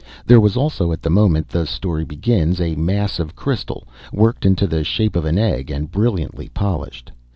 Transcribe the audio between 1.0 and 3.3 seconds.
the moment the story begins, a mass